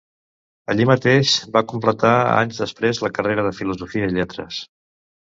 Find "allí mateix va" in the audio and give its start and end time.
0.73-1.61